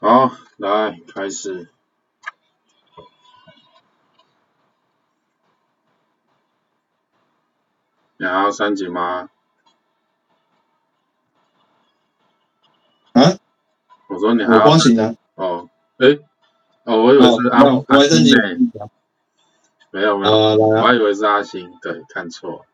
[0.00, 1.68] 好，来开始。
[8.16, 9.28] 你还要三级吗？
[13.12, 13.38] 啊？
[14.08, 15.14] 我说你还我要光行了。
[15.34, 15.68] 哦，
[15.98, 16.18] 诶，
[16.84, 17.98] 哦，我以为是阿哦，阿。
[18.04, 18.90] 星呢，
[19.90, 20.32] 没有没有！
[20.32, 22.64] 我还以为是阿星，对，看错。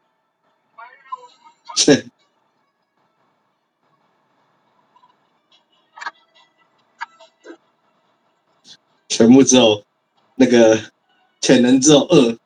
[9.16, 9.82] 全部只有
[10.34, 10.78] 那个
[11.40, 12.38] 潜能只有二，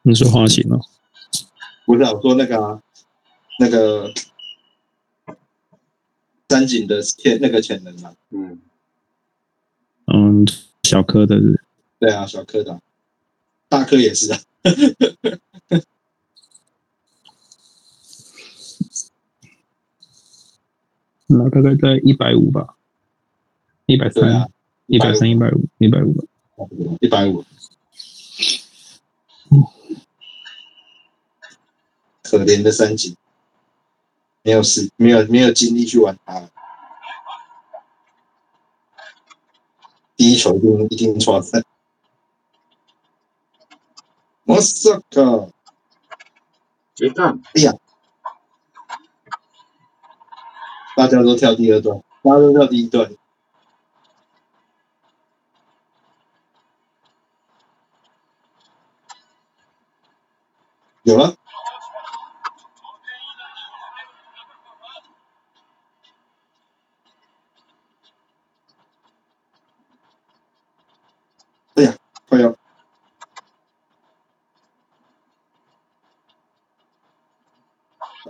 [0.00, 0.80] 你说花型哦？
[1.84, 2.82] 不是啊我说那个啊，
[3.58, 4.10] 那个
[6.48, 8.58] 三井的潜那个潜能啊，嗯，
[10.06, 10.46] 嗯，
[10.84, 11.62] 小颗的是？
[11.98, 12.80] 对啊，小颗的啊，
[13.68, 14.40] 大颗也是啊，
[21.30, 22.74] 那大概在一百五吧，
[23.86, 24.50] 一百三，，
[24.86, 26.24] 一百三，一百五，一百五吧。
[27.00, 27.44] 一百五，
[32.22, 33.14] 可怜的三井，
[34.42, 36.50] 没有时没有没有精力去玩它，
[40.16, 41.64] 第一球一定一定抓分。
[44.44, 45.52] 我操个！
[46.94, 47.40] 结蛋，
[50.98, 53.08] 大家都跳第二段，大家都跳第一段。
[61.04, 61.36] 有了，
[71.76, 71.96] 哎呀，
[72.28, 72.50] 快要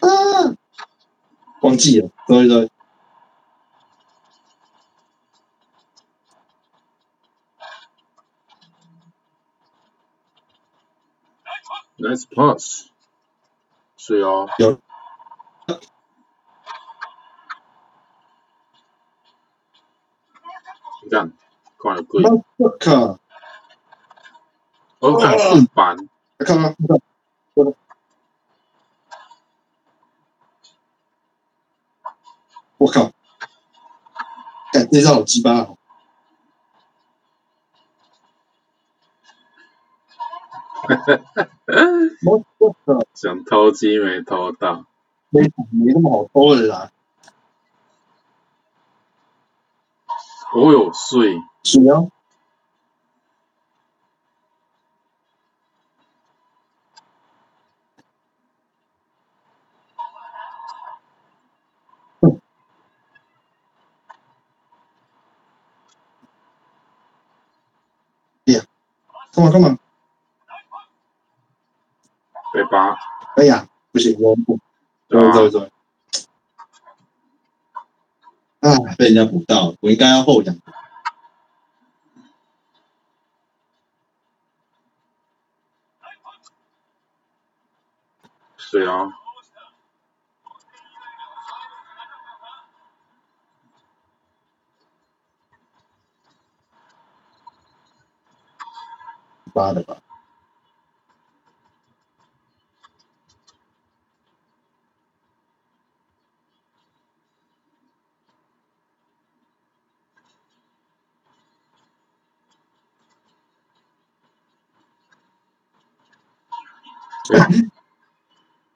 [0.01, 0.55] 啊！
[1.63, 2.71] 忘记了，对对。
[11.99, 12.91] Nice pass，
[13.97, 14.79] 是哦，有
[21.03, 21.33] 你看，
[21.83, 22.23] 看了贵，
[22.57, 23.19] 我靠！
[25.01, 25.97] 我看正版，
[26.39, 26.77] 看
[32.79, 33.13] 我靠！
[34.73, 35.77] 干这招好鸡巴哦！
[42.25, 44.85] 我我靠，想偷鸡没偷到，
[45.31, 46.93] 没没那么好偷的啦，
[50.55, 52.07] 我有睡，水啊！
[69.39, 69.79] 干嘛干嘛？
[72.53, 72.97] 被扒，
[73.37, 74.59] 哎呀，不行，我补，
[75.07, 75.31] 对吧？
[75.33, 75.71] 走走走。
[78.61, 80.57] 啊，被人家补到，我应该要后仰。
[88.57, 89.13] 是哦，
[99.59, 99.97] 八的吧？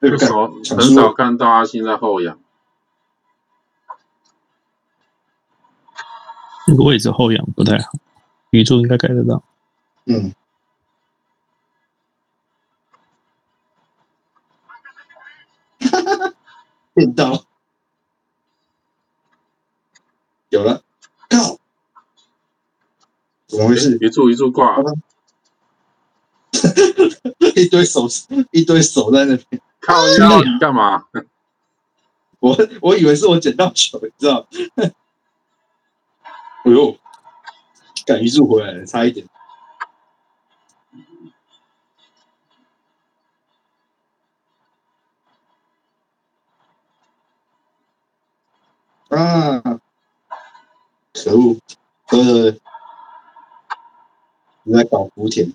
[0.00, 0.26] 对不对？
[0.26, 2.36] 很少很少看到阿星在后仰，
[6.66, 7.92] 那个位置后仰不太好，
[8.50, 9.44] 宇宙应该盖得到。
[10.06, 10.34] 嗯。
[16.94, 17.44] 变刀
[20.50, 20.82] 有了，
[21.30, 21.58] 靠！
[23.46, 23.96] 怎么回事？
[24.00, 24.76] 一柱一柱挂，
[27.56, 28.06] 一堆手，
[28.50, 29.62] 一堆手在那边。
[29.80, 31.04] 靠腰你干嘛？
[32.38, 34.46] 我我以为是我捡到球，你知道？
[36.64, 36.96] 哎呦，
[38.06, 39.26] 赶一柱回来了，差一点。
[49.12, 49.60] 啊，
[51.12, 51.58] 可恶，
[52.08, 52.50] 呃，
[54.62, 55.52] 你在搞福田？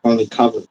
[0.00, 0.64] 帮你 cover。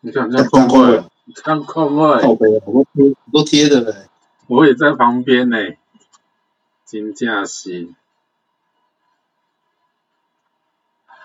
[0.00, 4.08] 你看这样放空位空位，，这样空位，靠背啊，我都贴都贴的嘞。
[4.46, 5.56] 我也在旁边呢。
[6.84, 7.92] 金架是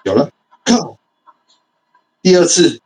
[0.04, 0.31] 有了，
[0.66, 0.98] 靠！
[2.24, 2.81] 第二次，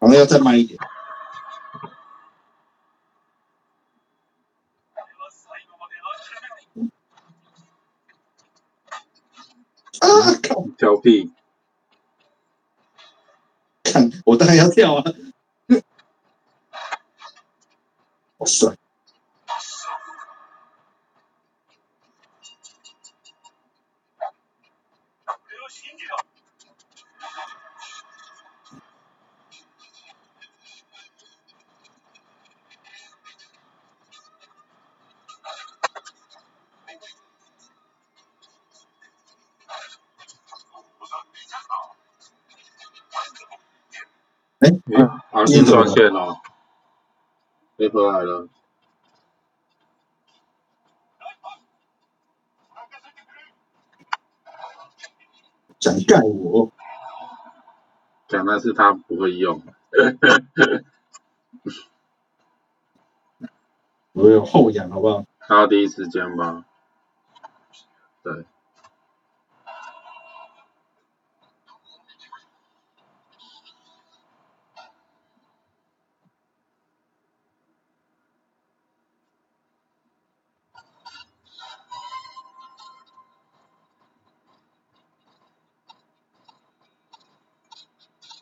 [0.00, 0.76] 好像要再慢一点。
[10.78, 11.30] 调皮，
[13.84, 15.04] 看，我当然要跳啊！
[18.38, 18.76] 好帅！
[44.60, 44.80] 哎、诶，
[45.30, 46.36] 好新转线了，
[47.78, 48.46] 飞回来了。
[55.80, 56.70] 想干我，
[58.28, 59.62] 讲的是他不会用，
[64.12, 65.24] 我有后仰，好不好？
[65.38, 66.66] 他第一时间吧。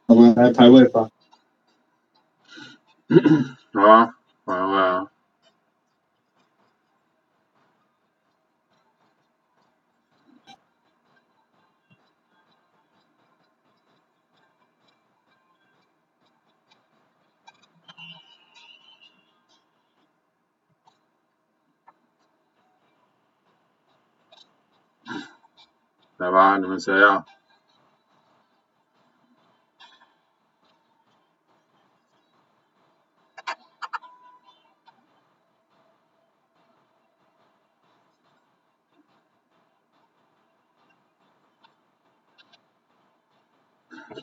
[0.09, 1.11] 我们来排位吧。
[3.75, 4.15] 好啊，
[4.47, 5.07] 好啊，
[26.17, 27.27] 来吧，你们谁啊？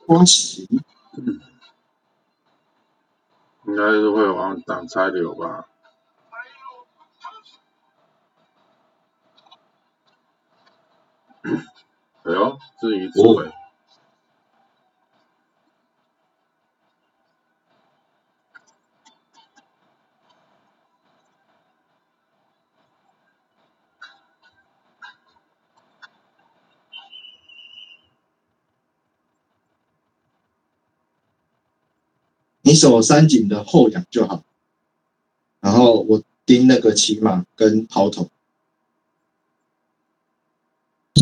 [0.07, 0.67] 恭喜！
[3.63, 5.67] 应该是会往挡拆流吧。
[12.23, 13.39] 哎呦，至于主
[32.75, 34.43] 委，你守三井的后仰就好，
[35.61, 38.29] 然后我盯那个骑马跟抛投。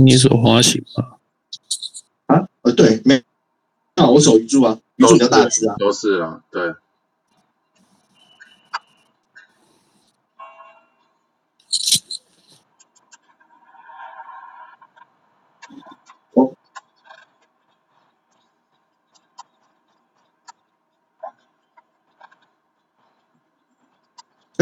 [0.03, 1.17] 你手滑行吗？
[2.25, 3.23] 啊，呃，对，没，
[3.95, 5.75] 那我守鱼柱啊，鱼柱比较大只啊。
[5.77, 6.73] 都是啊，对，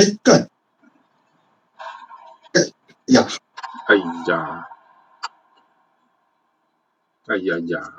[0.02, 0.50] 哎，干，
[2.54, 2.62] 哎
[3.14, 3.28] 呀，
[3.88, 4.68] 哎呀，
[7.28, 7.94] 哎呀呀，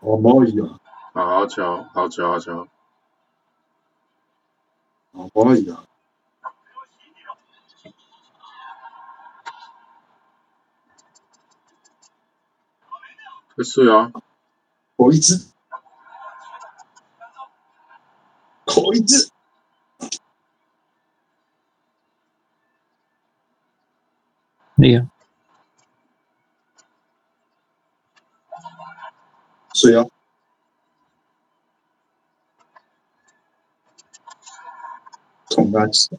[0.00, 0.78] 我毛鱼啊，
[1.14, 2.68] 好好球，好球，好球，
[5.12, 5.86] 我毛鱼啊，
[13.62, 14.10] 会睡哦，
[14.96, 15.46] 口一只，
[18.64, 19.30] 口一只，
[24.74, 25.06] 那个
[29.74, 30.04] 水啊，
[35.50, 36.18] 捅他起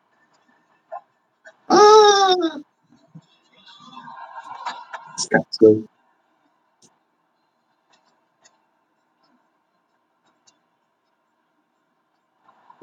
[1.67, 1.75] 啊！
[5.29, 5.83] 感觉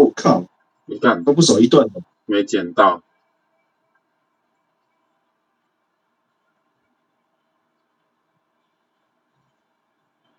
[0.00, 0.47] 我靠！
[0.87, 2.00] 你看都不守一段的。
[2.25, 3.02] 没捡到，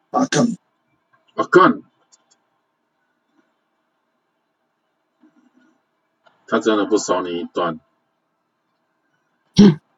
[0.10, 0.48] 啊，干！
[1.36, 1.84] 啊干！
[6.48, 7.80] 他真的不守你一段，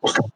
[0.02, 0.30] 我靠！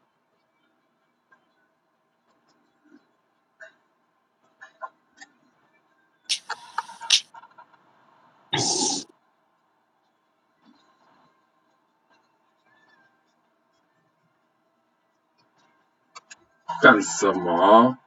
[16.80, 17.98] 干什么？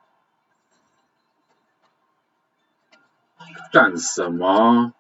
[3.72, 4.94] 干什么？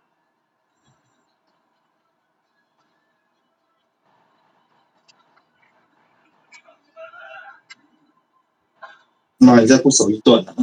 [9.37, 10.53] 妈，你再不守一段啊！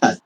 [0.00, 0.20] 看，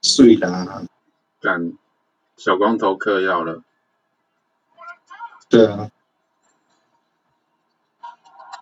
[0.00, 0.84] 睡啦，
[1.40, 1.76] 干
[2.36, 3.64] 小光头嗑药了，
[5.50, 5.90] 对啊，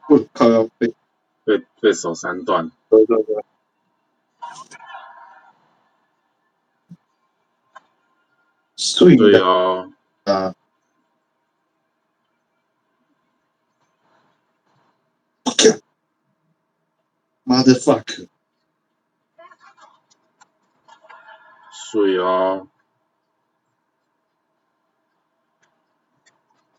[0.09, 0.95] 我靠，要被
[1.45, 3.45] 被被守三段，对对对，
[9.18, 10.54] 对啊！
[15.45, 15.78] 我靠
[17.45, 18.28] ，mother fuck，
[21.71, 22.66] 水哦，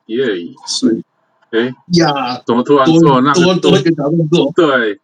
[0.09, 0.25] 耶，
[0.67, 1.03] 睡
[1.51, 3.21] 哎，呀，怎么突然做？
[3.21, 4.99] 那个多多一个小动作，对，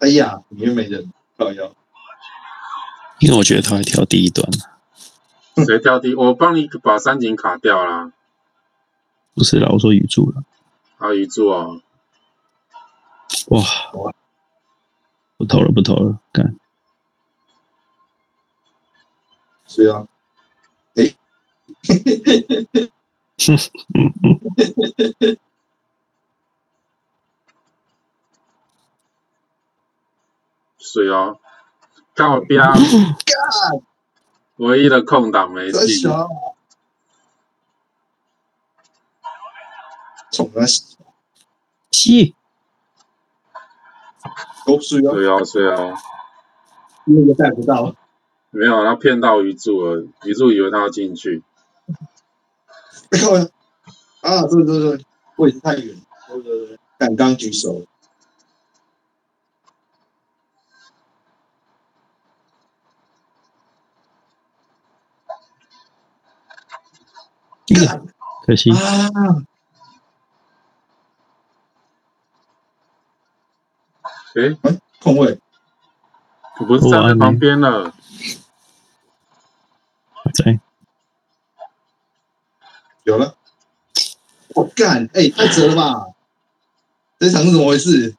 [0.00, 1.74] 哎呀，里面没人，靠腰，
[3.20, 4.46] 因为我觉得他会跳第一段，
[5.66, 6.14] 谁跳第？
[6.14, 8.12] 我帮你把三井卡掉啦，
[9.34, 10.44] 不是啦，我说语助了。
[10.98, 11.80] 还有一柱啊，
[13.48, 13.62] 哇，
[15.36, 16.56] 不投了，不投了，干，
[19.66, 20.17] 是啊，哎，
[30.78, 31.38] 水哦，
[32.14, 32.62] 靠边，
[34.56, 36.26] 唯一的空档没真进，小，
[40.32, 40.62] 冲他
[41.90, 42.34] 七，
[44.64, 45.94] 都睡啊，水哦水哦，
[47.04, 47.94] 那个带不到，
[48.50, 51.42] 没有，他骗到鱼柱了，鱼柱以为他要进去，
[54.20, 55.96] 啊，对对对，位置太远，
[56.28, 57.84] 对对对，敢刚举手，
[67.68, 68.06] 干
[68.44, 68.70] 可惜。
[68.72, 68.76] 啊！
[74.34, 74.56] 诶，
[75.00, 75.38] 空位，
[76.60, 77.92] 你不是站在旁边了？
[80.34, 80.60] 在
[83.08, 83.34] 有了，
[84.48, 86.08] 我干，哎，太扯了吧！
[87.18, 88.14] 这场是怎么回事？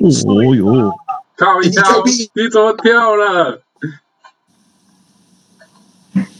[0.00, 0.90] 哦哟，你
[1.36, 3.62] 靠一跳跳屁，你怎么跳了？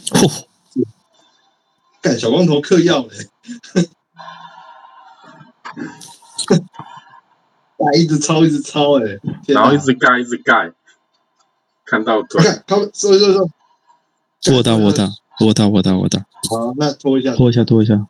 [0.07, 0.47] 嚯，
[2.03, 3.31] 干小光头嗑药嘞，
[7.79, 10.73] 还 一直抄一直抄哎，然后一直盖一直盖，
[11.85, 13.49] 看到腿，看，他们说说说，
[14.49, 15.05] 握到握到
[15.41, 18.07] 握到握到握到，好，那拖一下，拖一下拖一下，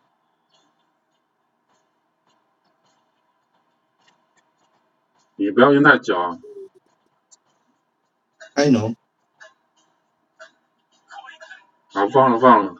[5.36, 6.38] 你不要用太久啊！
[8.54, 8.94] 开农，
[11.92, 12.76] 好，放了放了，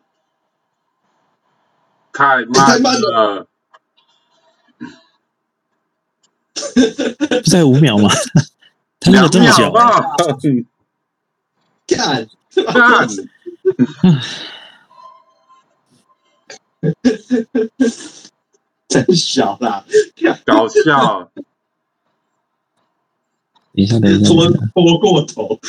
[2.13, 3.49] 太慢太慢了，
[7.43, 8.09] 不在五秒吗？
[9.01, 9.73] 他那个这么久，
[11.87, 12.29] 干，
[12.67, 13.09] 看，
[18.89, 19.85] 真小啦，
[20.45, 21.45] 搞笑，等
[23.75, 24.37] 一下等一下，等
[24.75, 25.59] 拖拖过头，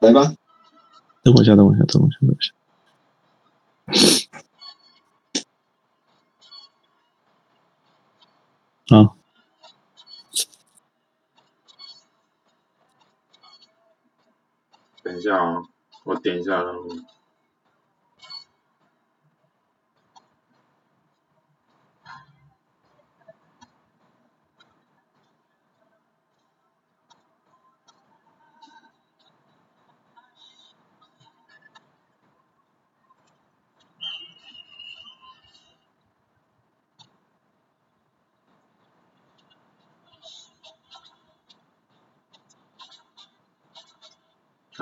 [0.00, 0.34] 来吧，
[1.22, 2.52] 等我一下等我一下等我一下等我一下，
[8.88, 9.16] 好，
[15.12, 15.62] 等一下啊，
[16.06, 16.88] 我点一下任务。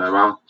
[0.09, 0.40] 来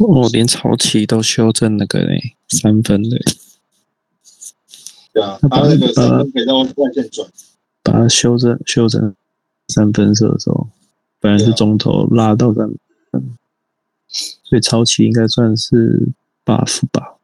[0.00, 3.18] 哦，连超期都修正那个嘞，三分的，
[5.12, 7.28] 对啊，他那个三分可以到外线转，
[7.82, 9.14] 把它修正修正
[9.68, 10.68] 三分射手，
[11.20, 12.66] 本来是中投拉到三
[13.10, 13.36] 分，
[14.08, 16.08] 所以超期应该算是
[16.46, 17.16] buff 吧？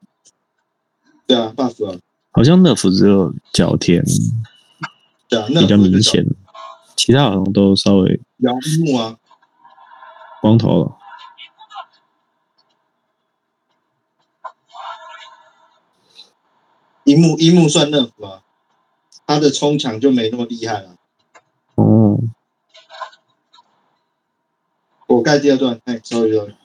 [1.26, 1.98] 对啊，buff 啊，
[2.30, 4.04] 好像乐福只有角田
[5.28, 6.26] 对啊，比较明显，
[6.94, 8.54] 其他好像都稍微杨
[8.84, 9.16] 木啊，
[10.42, 10.95] 光头了。
[17.06, 18.42] 樱木樱木算乐福啊，
[19.26, 20.96] 他的冲墙就没那么厉害了。
[21.76, 22.18] 哦，
[25.06, 26.56] 我盖第二段，哎，sorry sorry。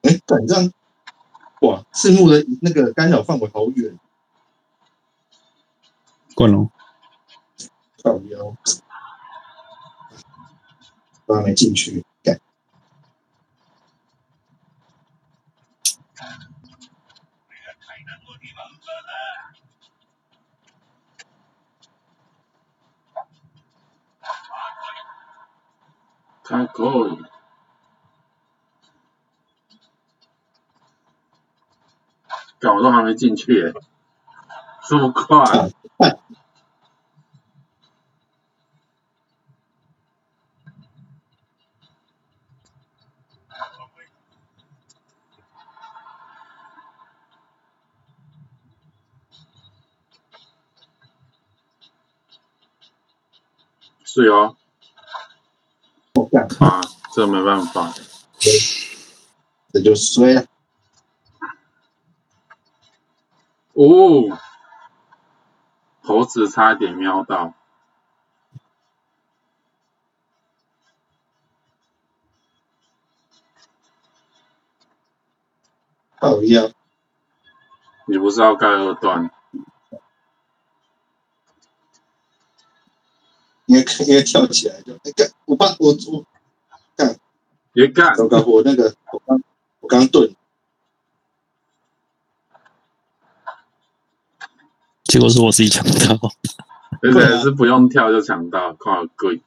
[0.00, 0.72] 哎，反正
[1.60, 3.98] 哇，赤木的那个干扰范围好远，
[6.34, 6.70] 冠龙，
[8.02, 8.56] 靠腰，
[11.28, 12.40] 都还没进去，对。
[26.42, 27.18] 开口。
[32.58, 33.72] 干我都还没进去耶，
[34.88, 35.70] 这么快？
[54.20, 54.56] 是哦，
[56.14, 56.80] 我干，啊，
[57.12, 57.94] 这没办法。
[59.72, 60.44] 这就衰了。
[63.74, 64.36] 哦，
[66.02, 67.54] 猴子差一点瞄到，
[76.16, 76.72] 好呀，
[78.06, 79.30] 你不是要盖二段？
[83.68, 86.24] 因为因为跳起来就哎干，我爸我我
[87.72, 88.14] 别干！
[88.16, 89.42] 糟糕，我那个我刚
[89.80, 90.34] 我刚顿，
[95.04, 96.32] 结果是我自己抢到。
[97.02, 99.42] 而且是不用跳就抢到，靠贵。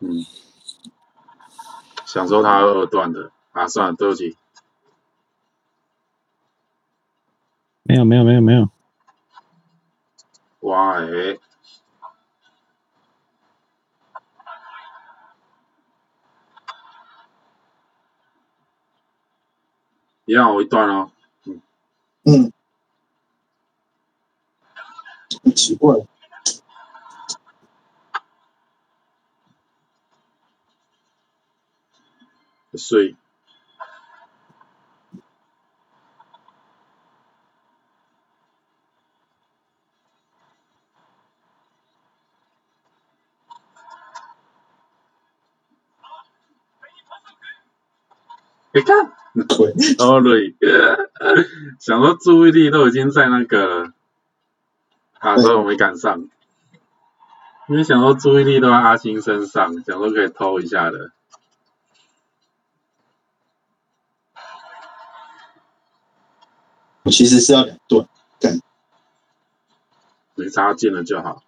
[0.00, 0.24] 嗯，
[2.06, 4.36] 想说他二段的啊，算了，对不起。
[7.82, 8.68] 没有没有没有没有，
[10.68, 11.40] 哇诶、
[20.26, 21.10] 一样我一段哦，
[22.24, 22.52] 嗯，
[25.42, 25.94] 很奇怪，
[32.76, 33.16] 睡。
[48.72, 49.12] 你看，
[49.48, 50.54] 对，哦对，
[51.78, 53.92] 想说注意力都已经在那个了，
[55.18, 56.28] 啊，所以我没赶上。
[57.68, 61.12] 因为想说注意力都在阿星身上，想说可以偷一下的。
[67.04, 68.06] 我其实是要两段，
[68.38, 68.60] 干，
[70.34, 71.42] 没插进了就好。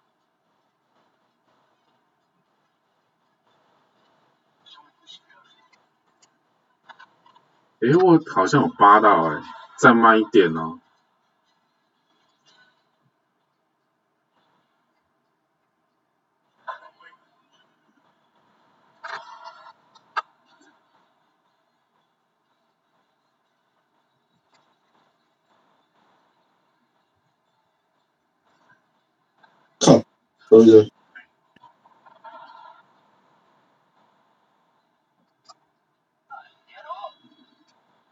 [7.81, 9.41] 诶，我好像有扒到诶，
[9.77, 10.79] 再慢一点哦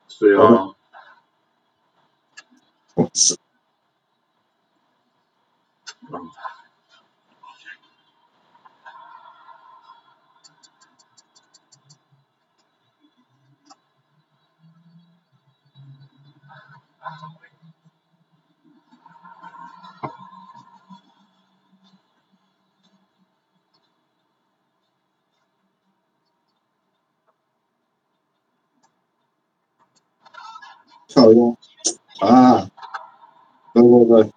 [0.07, 0.75] 是哦，
[2.95, 3.37] 哇塞，
[6.11, 6.29] 嗯
[31.07, 31.57] 漂亮
[32.21, 32.69] 啊！
[33.73, 34.31] 对对对，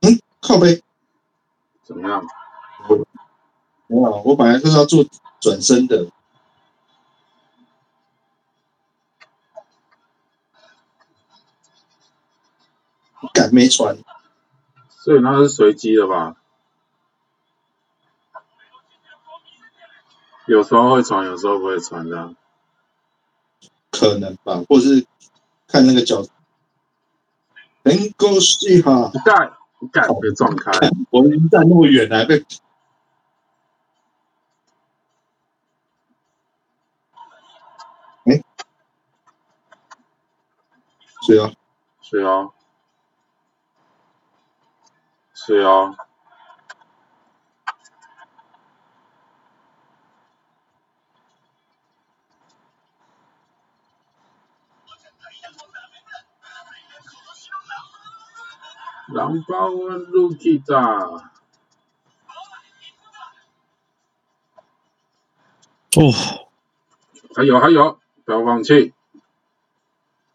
[0.00, 0.20] 嗯，
[0.54, 0.84] 靠背。
[1.82, 2.24] 怎么样？
[3.88, 5.04] 没有，我本来就是要做
[5.40, 6.06] 转身的。
[13.32, 13.98] 敢没传？
[14.88, 16.36] 所以那是随机的吧？
[20.46, 22.36] 有时候会传，有时候不会传这样。
[23.90, 25.04] 可能吧，或是
[25.66, 26.24] 看那个角。
[27.82, 29.52] 能够是哈，不盖
[29.84, 30.70] 不盖被撞开，
[31.10, 32.42] 我们站那么远来被。
[38.24, 38.42] 哎，
[41.26, 41.52] 是啊，
[42.00, 42.48] 是呀，
[45.34, 45.94] 是哦，
[59.08, 61.22] 狼包湾 Lucky da，
[65.96, 66.48] 哦，
[67.36, 68.94] 还有还有，不要放弃。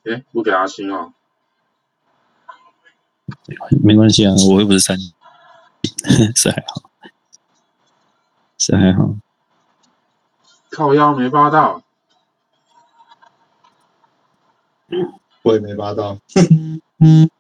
[0.05, 1.13] 哎，不给阿星哦，
[3.84, 4.97] 没关系啊，我又不是三，
[6.36, 6.89] 是还好，
[8.58, 9.15] 是还好。
[10.71, 11.82] 靠腰没扒到，
[15.41, 16.19] 我也没扒到。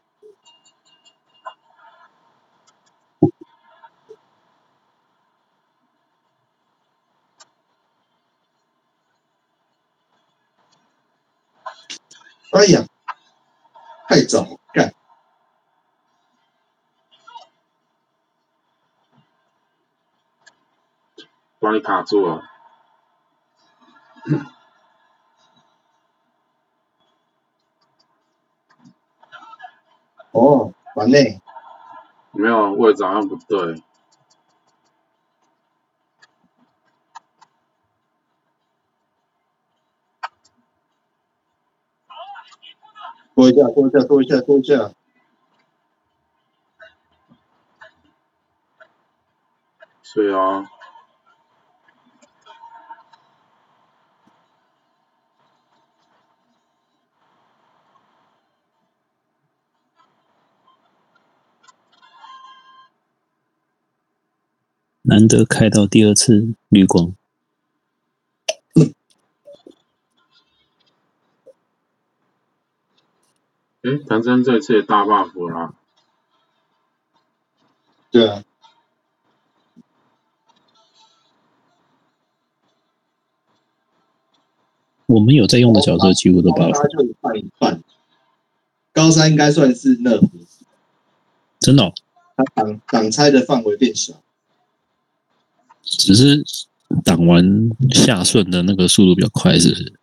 [12.59, 12.85] 哎呀，
[14.09, 14.93] 太早干，
[21.57, 22.43] 帮你卡住了。
[30.31, 31.39] 哦，完嘞，
[32.31, 33.81] 没有位置好像不对，
[43.39, 44.91] 拖一下，拖一下，拖一下，拖一下。
[50.03, 50.69] 是啊，
[65.03, 67.13] 难得开到第二次绿光，
[73.83, 75.73] 诶，谭真这次也大 buff 了啊，
[78.11, 78.43] 对啊，
[85.05, 87.81] 我们有在用的角色几乎都高 buff，三就一半一半。
[88.91, 90.29] 高三应该算是 nerf，
[91.59, 91.93] 真的、
[92.53, 94.13] 挡挡拆的范围变小。
[95.83, 96.43] 只是
[97.05, 99.93] 挡完下顺的那个速度比较快，是不是？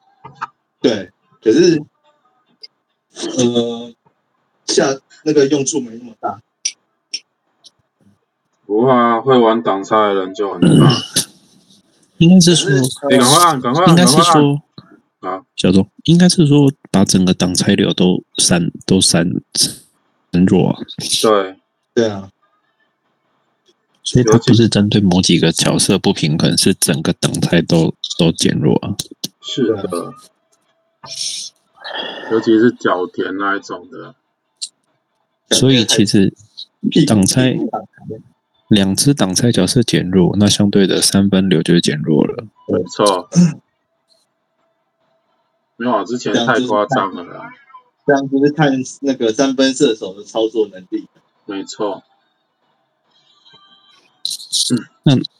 [0.81, 1.12] 对，
[1.43, 1.83] 可是
[3.38, 3.92] 呃，
[4.66, 6.40] 下那个用处没那么大。
[8.66, 10.92] 不会啊，会玩挡拆的人就很大。
[12.18, 12.70] 应该是说，
[13.11, 14.16] 你赶快按，赶快按，应该是。
[14.22, 14.62] 说，
[15.20, 19.29] 啊，小钟应该是说把整个挡拆流都删都删
[20.33, 20.79] 删弱啊，
[21.22, 21.57] 对，
[21.94, 22.31] 对啊，
[24.02, 28.94] 所以它不是针对某几个角色不平衡，是整个挡拆都都减弱啊。
[29.40, 30.12] 是的。
[32.31, 34.14] 尤其是角田那一种的，
[35.57, 36.33] 所以其实
[37.07, 37.57] 挡拆
[38.68, 42.44] 两只挡拆角色减弱，那相对的三分流就减弱了。
[42.68, 43.29] 没错。
[45.77, 47.51] 没有啊，之前太夸张了啦。
[48.07, 48.72] 这样就是看
[49.03, 51.07] 那个三分射手的操作能力。
[51.44, 52.03] 没错，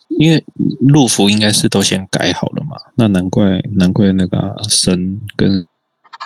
[0.09, 0.45] 因为
[0.81, 5.67] 路服应该是都先改好了嘛，那难怪难怪那个啊神跟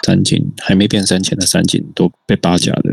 [0.05, 2.91] 三井还没变三前的三井都被八甲的。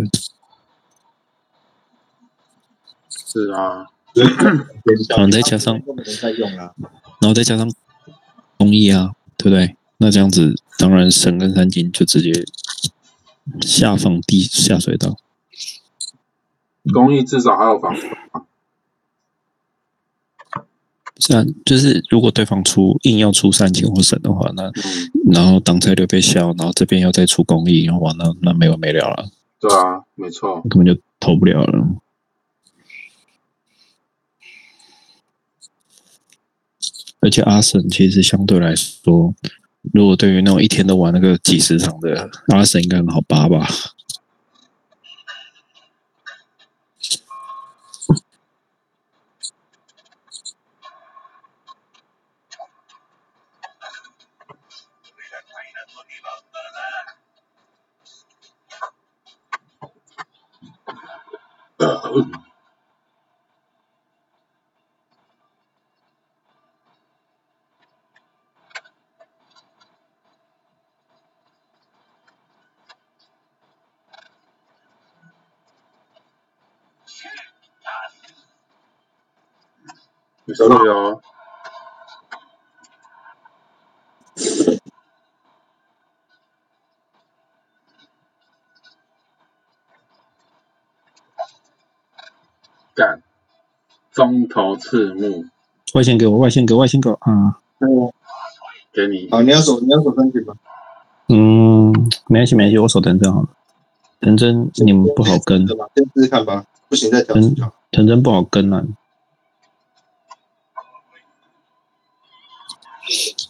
[3.10, 4.28] 是啊，所以
[5.18, 5.82] 嗯再加上。
[7.20, 7.72] 然后再加上
[8.58, 9.76] 工艺啊，对不对？
[9.98, 12.32] 那这样子，当然神跟三金就直接
[13.62, 15.18] 下放地下水道。
[16.94, 17.96] 工艺至少还有防。
[21.20, 24.74] 是啊，就是如果对方出硬要出三金或神的话，那嗯，
[25.32, 31.88] 然后挡拆就被削，然后这边要再出公益，然后哇，那那没完没了了，对啊，没错，根本就投不了了。
[37.20, 39.34] 而且阿神其实相对来说，
[39.92, 43.68] 如果对于那种一天都玩那个几十场的阿神，应该很好扒吧？
[62.18, 62.32] 嗯，
[80.46, 81.22] 你收到没有？
[92.98, 93.22] 干，
[94.12, 95.46] 中头刺目
[95.94, 97.60] 外线给我，外线给我，外线给我啊！
[98.92, 100.56] 给你，好，你要守，你要守三井吗？
[101.30, 101.94] 嗯，
[102.26, 103.48] 没关系，没关系，我守藤真好了。
[104.20, 105.86] 藤真你们不好跟，对吧？
[105.96, 107.72] 先试试看吧，不行再调整就好。
[107.92, 108.84] 藤真不好跟啊。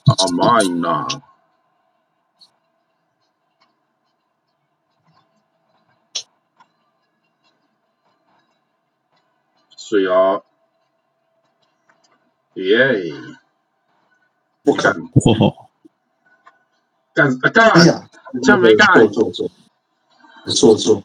[0.05, 1.07] 好慢呐！
[9.87, 10.43] 水哦，
[12.55, 13.13] 耶！
[14.63, 14.93] 不敢。
[14.99, 15.67] 哇，
[17.13, 17.69] 干啊干！
[17.71, 18.09] 哎呀，
[18.43, 21.01] 这样没干做做做，做做。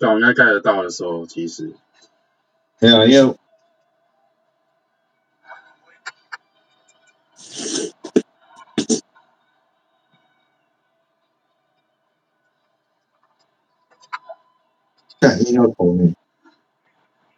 [0.00, 1.72] 但我应该盖得到的时候，其实
[2.80, 3.36] 没有，因为
[15.20, 16.14] 干硬要投你，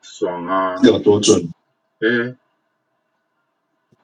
[0.02, 0.76] 爽啊！
[0.82, 1.50] 有多准？
[2.00, 2.36] 诶，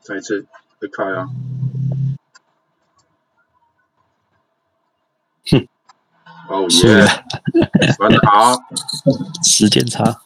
[0.01, 0.47] 再一次
[0.81, 1.29] 再开啊！
[5.51, 5.69] 哼，
[6.49, 7.05] 哦是耶，
[7.99, 8.57] 玩得好！
[9.45, 10.23] 时间差。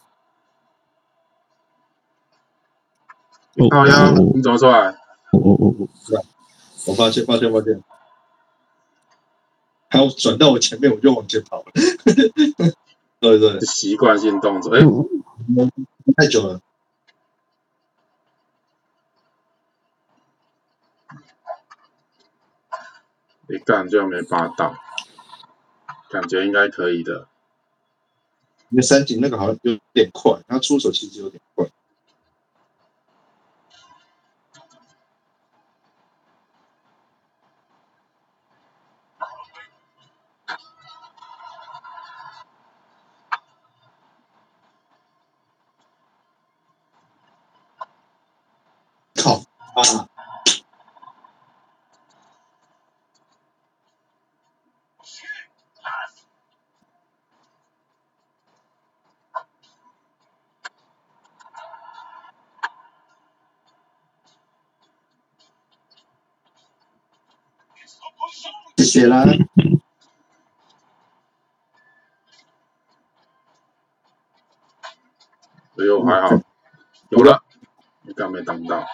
[3.57, 4.97] 哦好呀，我你怎么出来？
[5.33, 5.89] 我我我我
[6.87, 7.83] 我发现，发现，发现。
[9.89, 11.73] 还有转到我前面，我就往前跑了。
[13.21, 14.83] 对对，习惯性动作，诶，
[16.17, 16.61] 太久了。
[23.49, 24.75] 一干就没扒到，
[26.09, 27.29] 感觉应该可以的。
[28.71, 31.67] 因为三井那个好像有点快，他出手其实有点快。
[49.17, 49.35] 靠
[49.75, 50.09] 啊！
[68.91, 69.23] 谢谢啦。
[75.79, 76.31] 哎呦，还好，
[77.11, 77.41] 有了，
[78.03, 78.85] 你干没挡到。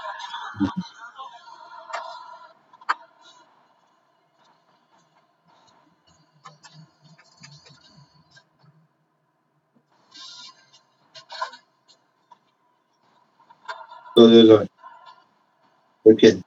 [14.15, 14.71] 对对对，
[16.03, 16.43] 被骗。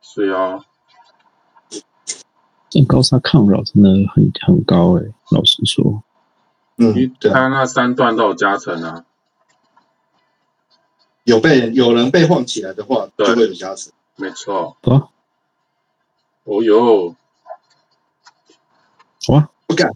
[0.00, 0.64] 是哦，
[2.70, 6.02] 这高沙抗扰真的很很高诶、老实说，
[6.78, 9.04] 嗯，他那三段都有加成啊。
[11.24, 13.26] 有被有人被晃起来的话，对。
[13.26, 13.92] 就会有加成。
[14.16, 14.78] 没错。
[14.84, 15.08] 啊？
[16.44, 17.14] 哦呦，
[19.28, 19.92] 哇，不敢，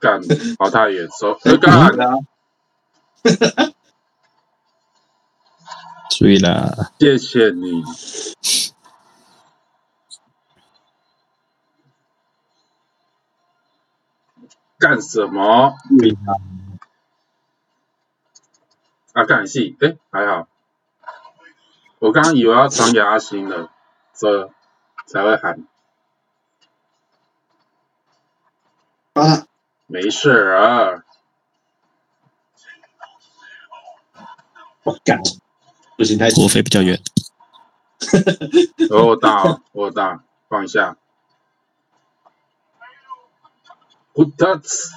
[0.00, 0.20] 干，
[0.58, 2.18] 好太远，手， 呃干，啊，
[6.10, 7.84] 注意啦，谢谢你。
[14.80, 15.76] 干什么？
[15.98, 16.32] 对啊，
[19.12, 20.48] 啊，干戏，哎，还好。
[21.98, 23.70] 我刚刚以为要传给阿星了，
[24.14, 24.50] 所以
[25.06, 25.66] 才会喊。
[29.12, 29.46] 啊，
[29.86, 31.04] 没事啊，
[34.84, 35.20] 我干，
[35.98, 36.98] 不行，太我飞比较远，
[38.88, 40.96] 我有大哦，我有大，放下。
[44.14, 44.90] 不得吃。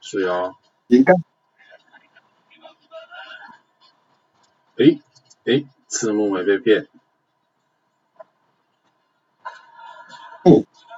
[0.00, 0.54] 是哦，
[0.88, 1.14] 应该
[4.76, 5.00] 诶
[5.44, 6.88] 诶，字幕没被骗，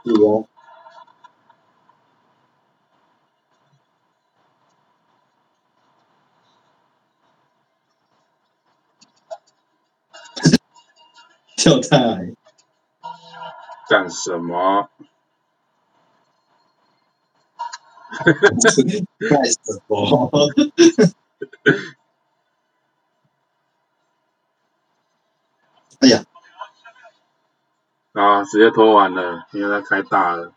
[0.05, 0.49] 是哦。
[11.65, 11.97] 跳菜，
[13.89, 14.91] 干什么？
[19.31, 20.31] 干什么？
[26.01, 26.23] 哎呀，
[28.13, 30.53] 啊，直接拖完了，因为他开大了，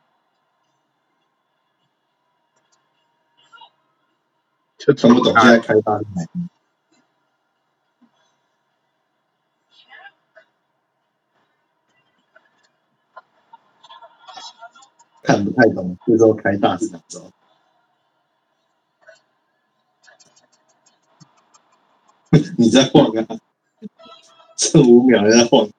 [4.77, 5.73] 就看不懂，现在开。
[5.75, 6.27] 开大麦。
[15.27, 17.19] 看不太懂，这时候开大是哪招？
[22.57, 23.27] 你在晃啊！
[24.55, 25.69] 这五秒你在晃，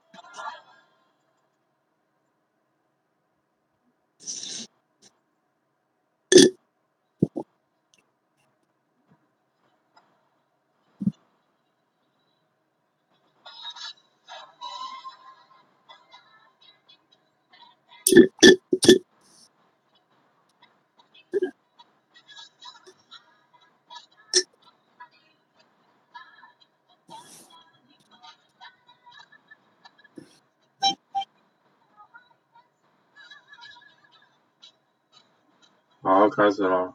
[36.29, 36.95] 好，开始了。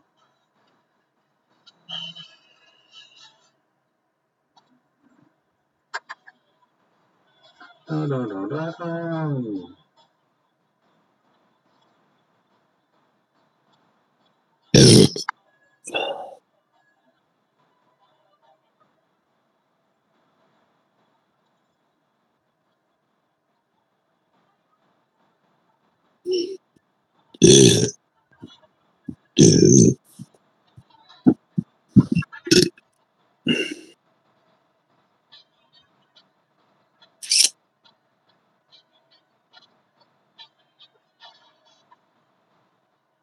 [7.85, 8.83] 哒哒哒哒哒。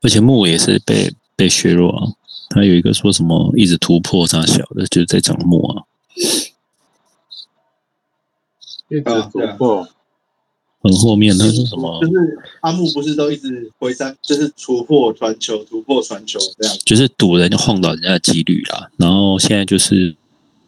[0.03, 2.12] 而且木也是被被削弱啊。
[2.49, 5.85] 他有一个说什么一直突破上小的，就是在讲木啊，
[8.88, 9.88] 一直突破，
[10.82, 16.76] 很后面他说什么就，是阿木不是都一直回三，就是突破传球，突破传球这样。
[16.84, 18.90] 就是堵人晃倒人家的几率啦。
[18.96, 20.16] 然后现在就是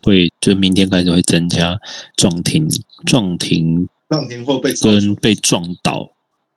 [0.02, 1.80] 会，就明天开始会增加
[2.16, 2.68] 撞停、
[3.06, 6.10] 撞停撞停或被跟被撞倒，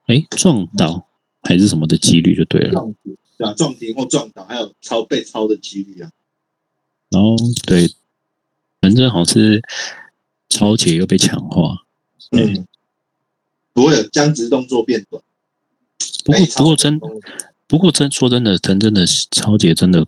[0.06, 1.06] 哎，撞倒
[1.42, 2.72] 还是什么的几率就对了。
[2.72, 6.10] 撞停，对啊，撞停或撞倒，还有超被超的几率啊。
[7.08, 7.88] 然后对，
[8.82, 9.62] 反正好像是
[10.50, 11.74] 超节又被强化。
[12.32, 12.62] 嗯，不
[13.84, 15.22] 会有僵直动作变短。
[16.24, 17.00] 不过不过真
[17.68, 20.04] 不过真说真的，真真的超姐真的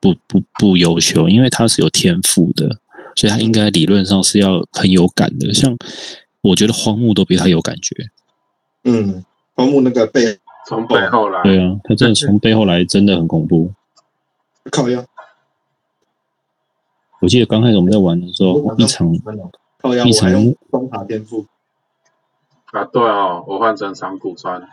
[0.00, 2.78] 不不不优秀，因为他是有天赋的，
[3.14, 5.52] 所以他应该理论上是要很有感的。
[5.52, 5.76] 像
[6.40, 7.94] 我觉得荒木都比他有感觉。
[8.84, 10.38] 嗯，荒木那个背
[10.68, 11.42] 从背后来。
[11.42, 13.72] 对啊，他真的从背后来真的很恐怖。
[14.70, 15.04] 靠腰，
[17.20, 19.14] 我记得刚开始我们在玩的时候，一场
[19.80, 20.30] 靠腰，一场
[20.70, 21.46] 双塔天赋。
[22.74, 24.68] 啊，对哦，我换成长谷川。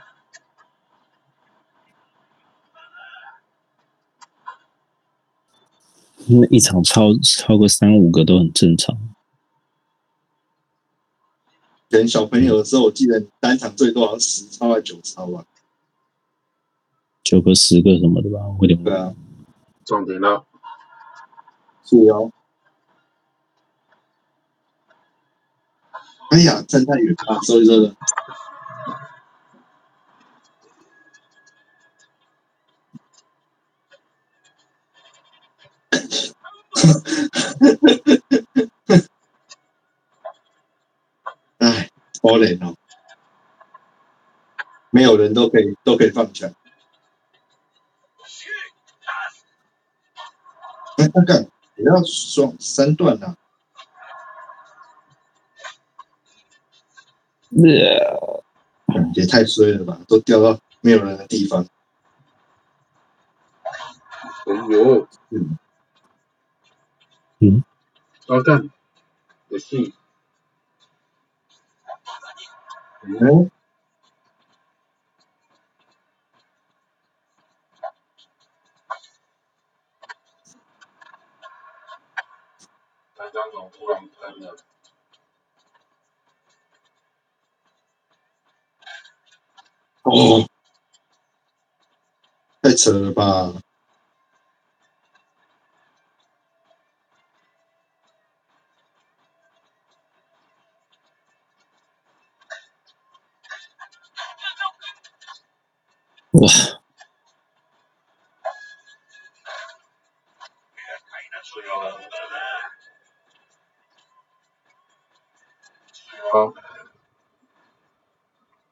[6.26, 8.97] 那一场超超过三五个都很正常。
[11.89, 15.45] 跟小朋友的时候，我记得单场最多好像十超还九超啊。
[17.24, 18.89] 九个十个什么的吧，我有点忘了。
[18.89, 19.16] 对啊，
[19.86, 20.43] 撞停了，
[21.84, 22.32] 是哦。
[26.32, 27.93] 哎呀，站太远了，收一收的。
[41.59, 41.89] 哎，
[42.23, 42.77] 好冷哦！
[44.89, 46.49] 没有人都可以都可以放枪。
[50.97, 51.41] 哎，大哥，
[51.75, 53.36] 你要双三段呐、啊？
[57.52, 61.66] 也太衰了吧，都掉到没有人的地方。
[64.45, 65.58] 哎呦，嗯。
[67.43, 67.64] 嗯，
[68.28, 68.70] 我看，
[69.49, 69.93] 不信，
[73.04, 73.49] 嗯，
[83.16, 84.56] 他刚刚突然喷了，
[90.04, 90.47] 哦，
[92.62, 93.54] 太扯了吧！
[106.32, 106.47] 哇，
[116.32, 116.54] 好，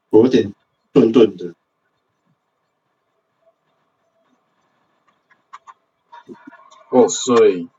[0.10, 0.54] 我有点
[1.00, 1.56] 顿顿的。
[6.90, 7.70] 够碎，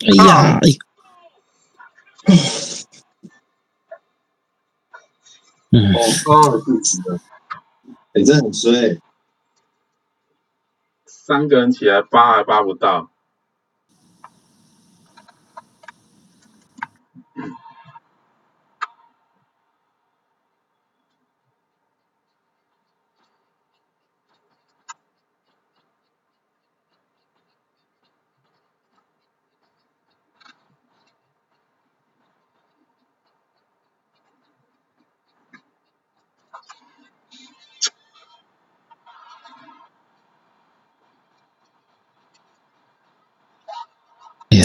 [0.00, 0.68] 哎呀，哎，
[5.72, 5.98] 嗯，哦，
[6.64, 7.18] 太自了。
[8.12, 9.00] 哎、真的很衰、
[11.06, 13.10] 三个人起来扒还扒不到，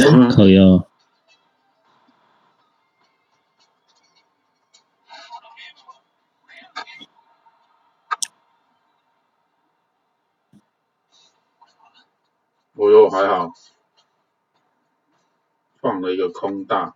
[0.01, 0.87] 嗯靠腰，
[12.73, 13.51] 我又还好，
[15.81, 16.95] 放了一个空大，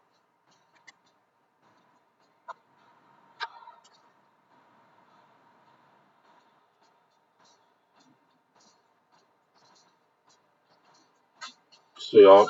[11.97, 12.45] 是哦，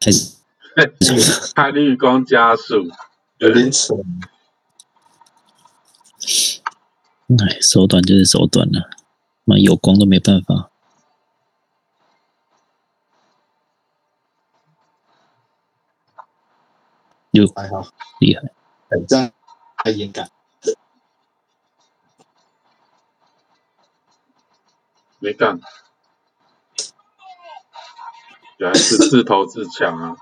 [0.00, 2.88] 还是开绿光加速，
[3.38, 3.94] 有点扯。
[7.28, 8.88] 哎，手短就是手短了，
[9.44, 10.70] 妈有光都没办法。
[17.32, 17.86] 有还好，
[18.20, 18.42] 厉害，
[18.88, 19.30] 很这样
[19.76, 20.30] 太严感。
[25.18, 25.60] 没干，
[28.58, 30.16] 原来是自投自抢啊！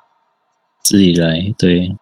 [0.82, 1.97] 自己来，对，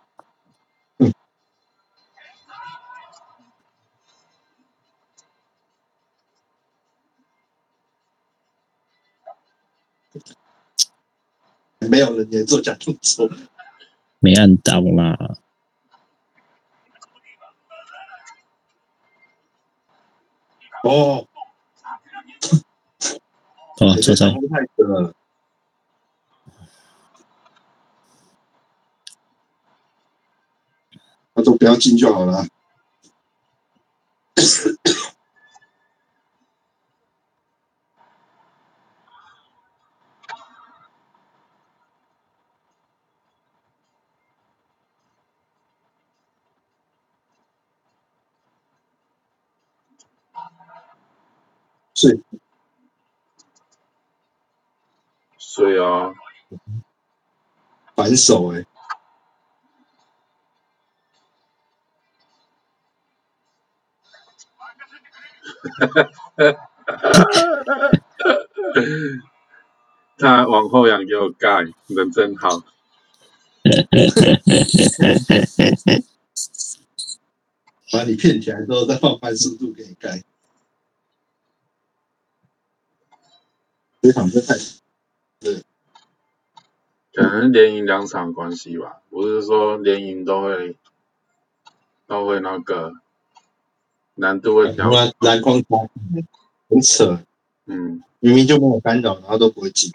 [11.79, 13.31] 没有人也做假动作。
[14.19, 15.17] 没按到啦。
[20.83, 21.29] 哦，
[23.79, 25.15] 哦，做菜这场太了。
[31.45, 32.47] 都不要进就好了。
[51.95, 52.21] 是。
[55.39, 56.13] 所以啊，
[57.95, 58.67] 反手哎、
[70.19, 72.63] 他往后仰给我盖，人真好。
[77.93, 80.23] 把你骗起来之后再放慢速度给你盖。
[84.03, 84.55] 这场真太
[85.41, 85.63] 对
[87.13, 90.77] 可能连赢两场关系吧，不是说连赢都会
[92.07, 92.93] 都会那个
[94.15, 94.95] 难度会调突。
[94.95, 95.89] 然篮筐超
[96.69, 97.21] 很扯，
[97.67, 99.91] 嗯，明明就没有干扰，然后都不会进。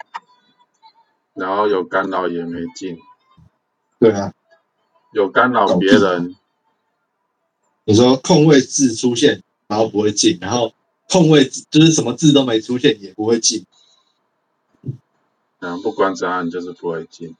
[1.34, 2.98] 然后有干扰也没进，
[3.98, 4.34] 对啊，
[5.12, 6.36] 有干扰别人，
[7.84, 10.74] 你说空位字出现，然后不会进，然后
[11.08, 13.64] 空位置就是什么字都没出现也不会进，
[15.60, 17.34] 然后不管怎样你就是不会进。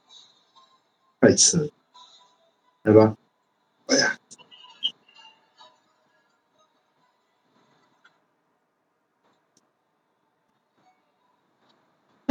[1.19, 1.69] 太扯了，
[2.83, 3.15] 来吧，
[3.87, 4.17] 哎呀，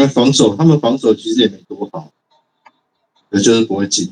[0.01, 2.11] 那防守他们防守其实也没多好，
[3.29, 4.11] 也就是不会进。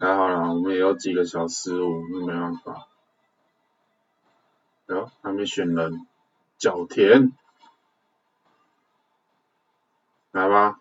[0.00, 2.88] 还好啦，我们也有几个小失误，那没办法。
[4.88, 6.04] 哟，还没选人，
[6.58, 7.32] 角田，
[10.32, 10.80] 来吧。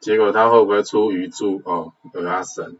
[0.00, 1.60] 结果他会不会出鱼柱？
[1.64, 2.78] 哦，有阿神，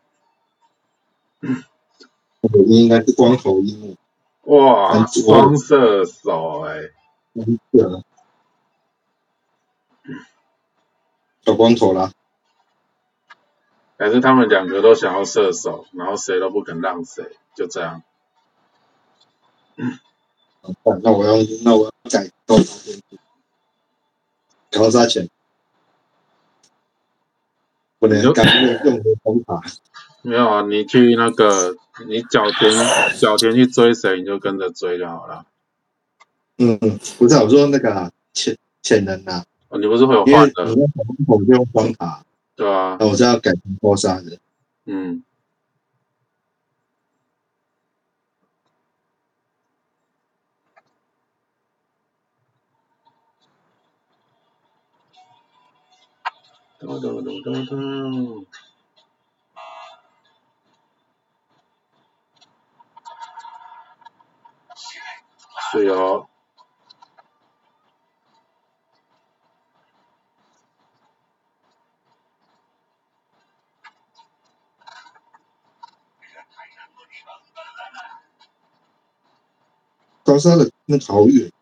[2.40, 3.96] 我应该是光头樱
[4.42, 6.90] 木，哇双射手哎、
[7.34, 8.02] 嗯，对啊，
[11.44, 12.10] 小光头啦，
[13.98, 18.02] 还是他们两个都想要射手，然后谁都不肯让谁，就这样。
[19.76, 23.02] 那那我要那我要改高沙前
[24.70, 25.28] 高沙前，
[28.00, 29.62] 不能你就改用任何方法。
[30.22, 31.74] 没有啊，你去那个，
[32.06, 32.70] 你脚田
[33.18, 35.46] 脚田去追谁，你就跟着追就好了。
[36.58, 36.78] 嗯，
[37.18, 42.22] 不是啊，我说那个啊潜潜能啊，哦，你不是会有因为换的你，用小光头就用方法，
[42.54, 44.38] 对啊，那我是要改成波沙的。
[44.84, 45.22] 嗯，
[56.80, 58.46] 咚咚咚咚咚，
[65.72, 66.26] 是哦，
[80.24, 81.52] 高沙的那好远，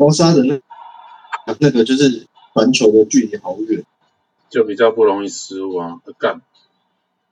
[0.00, 0.58] 高沙的那
[1.58, 3.84] 那个就是传球的距离好远。
[4.48, 6.40] 就比较不容易失误啊，呃干，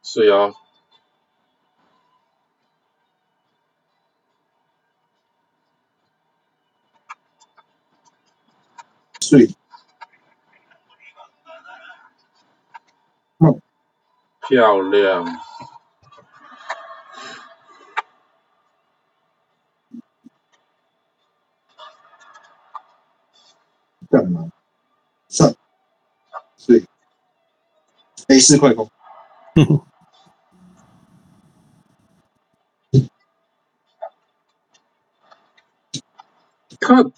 [0.05, 0.55] 是哦，
[9.19, 9.57] 所以
[14.49, 15.25] 漂亮，
[24.11, 24.51] 干嘛？
[25.29, 25.55] 上，
[26.57, 26.85] 所以。
[28.29, 28.91] A 四快攻，
[36.79, 37.11] 看，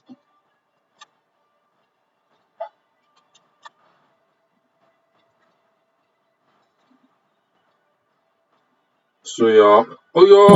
[9.24, 10.48] 是哦，哎呦，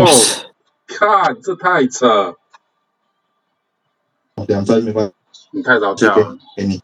[0.86, 2.36] 看这太扯，
[4.46, 5.14] 两分没关系，
[5.54, 6.82] 你太早跳了，给你。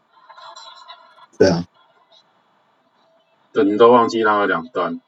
[1.37, 1.65] 对啊，
[3.51, 5.01] 对，你都忘记他有两段，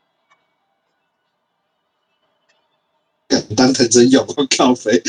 [3.29, 5.01] 干当成真有，我靠肥，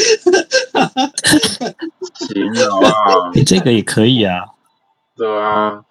[2.14, 2.48] 行
[2.84, 4.54] 啊，你这个也可以啊，
[5.16, 5.84] 对啊，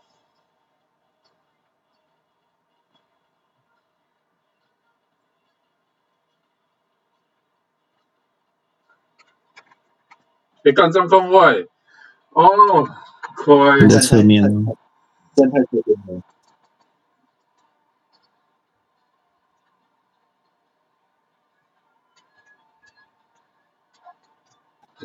[10.62, 11.30] 别干这样空
[12.34, 12.88] 位，哦，
[13.38, 14.44] 亏你，的侧面
[15.36, 16.22] 真太可怜了。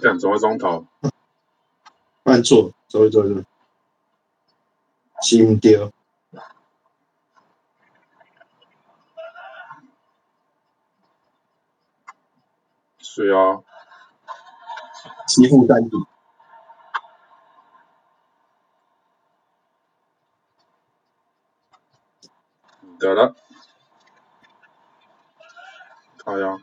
[0.01, 0.87] 干怎么会中投？
[2.23, 3.43] 犯错，走一走一走，
[5.23, 5.91] 心丢，
[13.01, 13.59] 是啊，
[15.27, 15.97] 欺负三底，
[22.99, 23.35] 得了，
[26.25, 26.59] 好呀，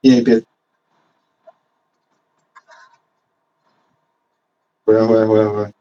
[0.00, 0.44] 一人一边。
[4.84, 5.72] 回来，回来，回来，回来！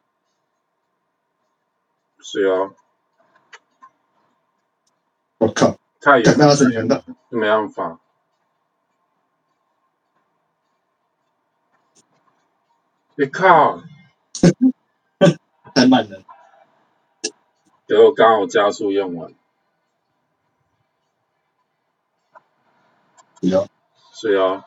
[2.22, 2.76] 是哦，
[5.38, 8.00] 我靠，太远看到是连到，没办法。
[13.16, 13.82] 你靠！
[15.74, 16.24] 太慢了。
[17.88, 19.34] 结果刚好加速用完。
[23.42, 23.68] 有，
[24.14, 24.66] 是啊。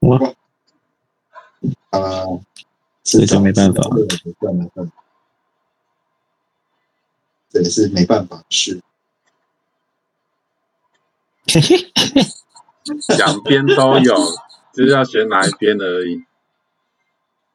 [0.00, 0.16] 我，
[1.90, 1.98] 啊，
[3.02, 4.06] 这就没办法没
[4.38, 5.03] 办法，
[7.54, 8.82] 这也是没办法的事。
[11.46, 14.16] 嘿嘿嘿，两边都有，
[14.72, 16.24] 就是要选哪一边而已。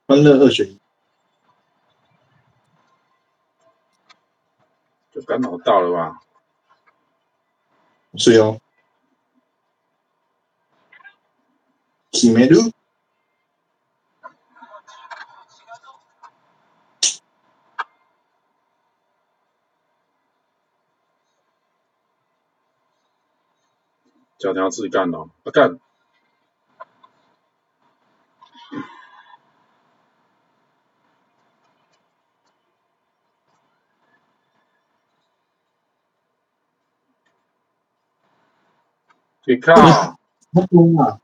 [0.07, 0.79] 欢乐二选一，
[5.13, 6.21] 就刚好到了吧？
[8.15, 8.61] 是哦。
[12.11, 12.71] 決める
[24.39, 25.77] 脚条自己干的，啊干！
[39.45, 41.19] 你看，他疯了！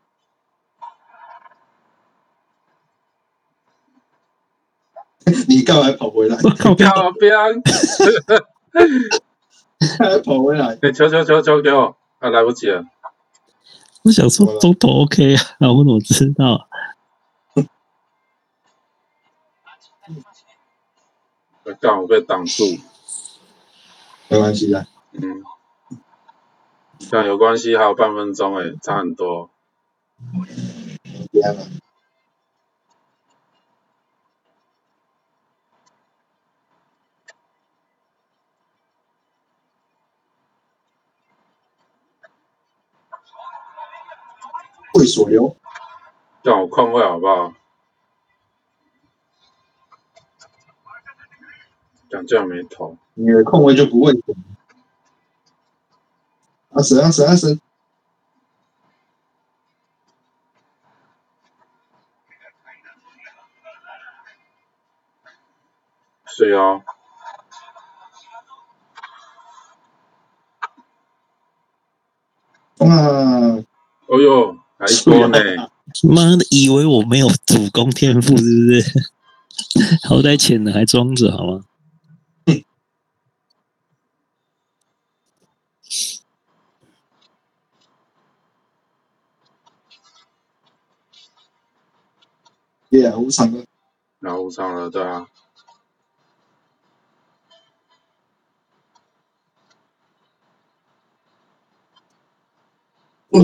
[5.47, 6.35] 你干嘛跑回来？
[6.43, 7.31] 我靠，不要靠边！
[9.99, 10.77] 还跑回来？
[10.81, 12.83] 你球球球球给我，啊来不及了。
[14.05, 15.41] 我想说中投 OK 啊，
[15.73, 16.67] 我怎么知道？
[21.65, 22.63] 啊干，我被挡住。
[24.27, 25.43] 没关系的，嗯，
[27.09, 29.49] 干有关系，还有半分钟诶，差很多。
[44.99, 45.55] 会所流，
[46.43, 47.53] 让我控位好不好？
[52.09, 54.35] 讲这样没头，你的空位就不会所。
[56.69, 57.59] 啊神啊神啊神！
[66.25, 66.83] 是啊。
[72.77, 73.57] 啊。
[74.07, 75.37] 哎呦，还说呢。
[76.03, 79.07] 妈的，以为我没有主攻天赋是不是？
[80.07, 81.63] 好歹浅的还装着好吗？
[92.89, 93.65] 耶，无常的，
[94.19, 95.27] 然后上了，对啊。
[103.31, 103.41] 哇！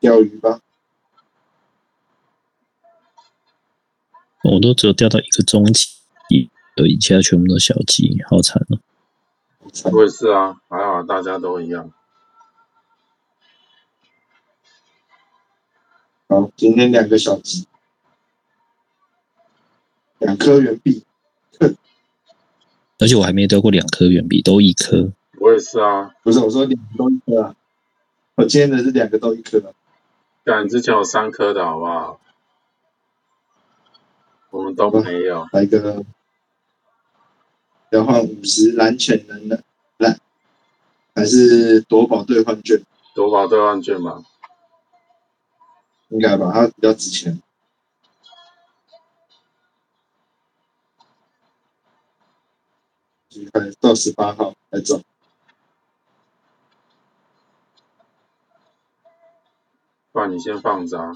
[0.00, 0.60] 钓鱼吧，
[4.42, 5.86] 我都只有钓到一个中级
[6.76, 8.78] 而已，其他全部都小级，好惨哦。
[9.62, 11.92] 好惨我也是啊，还好大家都一样。
[16.30, 17.66] 好，今天两个小鸡，
[20.18, 21.02] 两颗圆币，
[23.00, 25.10] 而且我还没得过两颗圆币，都一颗。
[25.40, 27.56] 我也是啊，不是我说两个都一颗啊，
[28.36, 29.74] 我今天的是两个都一颗啊，
[30.44, 32.20] 干之前有三颗的好不好？
[34.50, 35.48] 我们都没有。
[35.50, 36.04] 来个
[37.90, 39.64] 要换五十蓝潜能的
[39.96, 40.20] 蓝，
[41.12, 42.80] 还是夺宝兑换券？
[43.16, 44.22] 夺宝兑换券吧，
[46.10, 47.40] 应该吧，它比较值钱。
[53.30, 55.00] 你看到十八号来走，
[60.10, 61.12] 不然你先放着啊。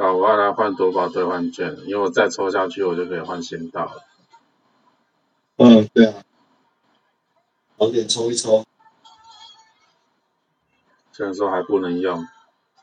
[0.00, 4.02] 啊，我要来换夺宝兑换券，因为我再抽下去，我就可以换仙道了。
[5.56, 6.24] 嗯，对啊，
[7.76, 8.64] 早点抽一抽。
[11.12, 12.26] 虽然说还不能用，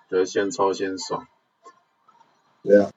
[0.10, 1.28] 得先抽先爽。
[2.62, 2.92] 对啊。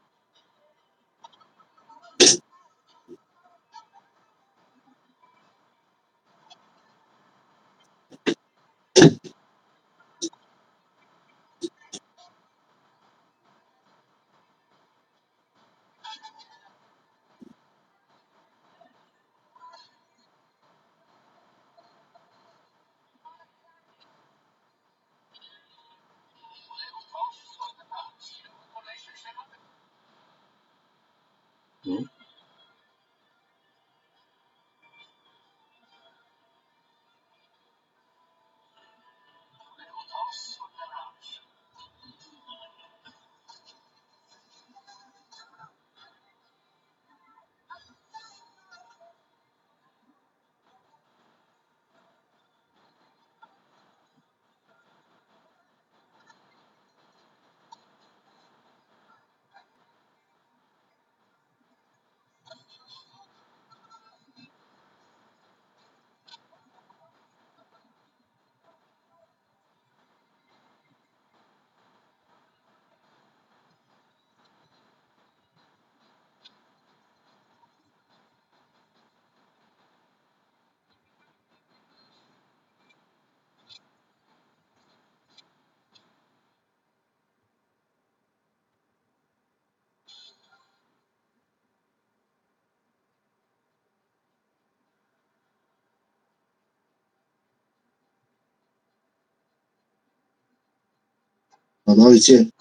[101.91, 102.53] 找到一件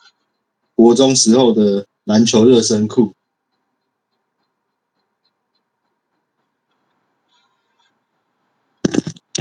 [0.74, 3.14] 国中时候的篮球热身裤，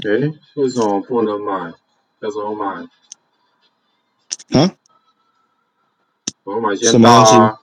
[0.03, 1.73] 诶，为什么不能买？
[2.21, 2.83] 要怎么买？
[4.61, 4.77] 啊？
[6.45, 7.61] 我要买先什么东到啊。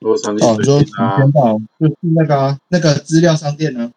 [0.00, 3.90] 如果场地哦，你说水晶啊，时间到，就是那个啊那个资料商店呢？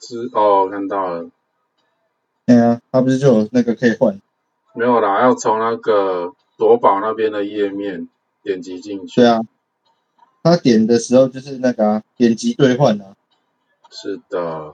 [0.00, 1.30] 是哦，看到了，
[2.46, 4.20] 对啊，它不是就有那个可以换？
[4.74, 8.08] 没有啦，要从那个夺宝那边的页面
[8.42, 9.20] 点击进去。
[9.20, 9.40] 对啊，
[10.42, 13.14] 他点的时候就是那个啊，点击兑换啊。
[13.90, 14.72] 是的，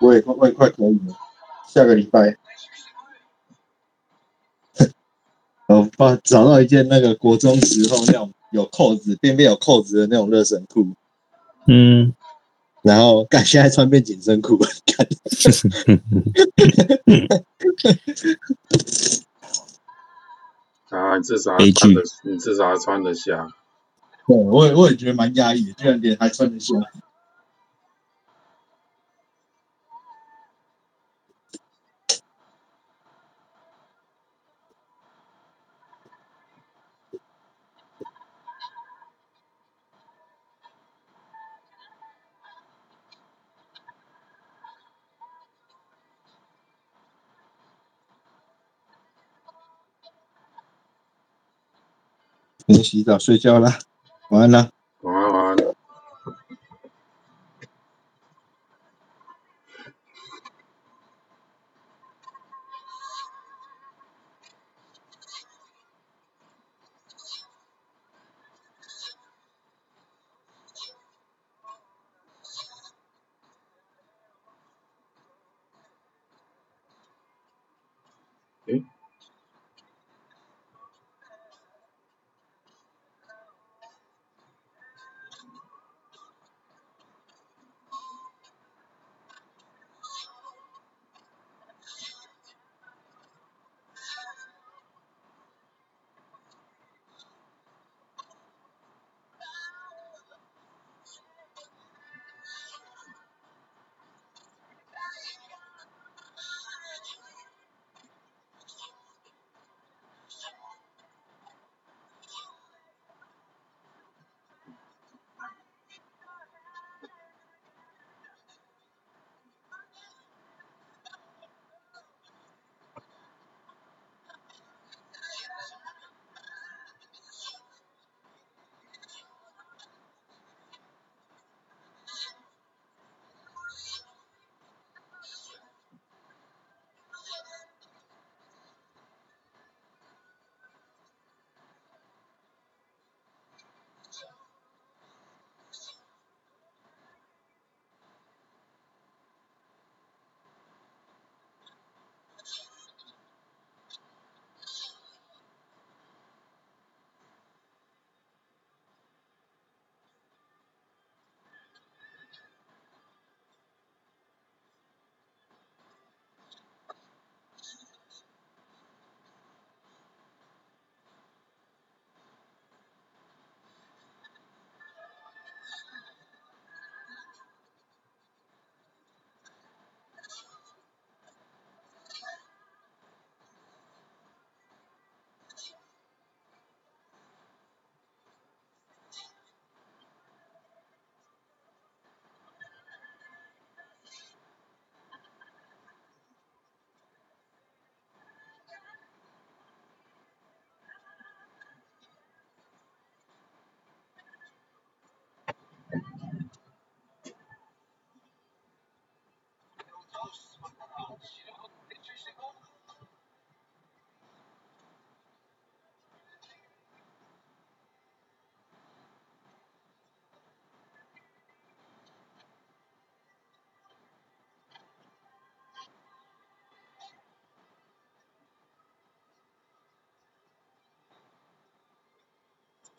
[0.00, 1.16] 我也快我也快可以了，
[1.66, 2.36] 下个礼拜。
[5.66, 10.94] 我把找到一件那个国中时候那种有扣子，边边有扣子的那种热身裤，
[11.66, 12.14] 嗯，
[12.82, 14.68] 然后干现在穿遍紧身裤，干
[20.90, 23.48] 啊，你至少还穿得，你至少还穿得下。
[24.26, 26.74] 对，我也我也觉得蛮压抑的，居然连还穿得下。
[52.82, 53.78] 洗澡睡觉了，
[54.30, 54.77] 晚安了。